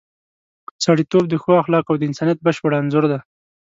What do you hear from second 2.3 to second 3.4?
بشپړ انځور دی.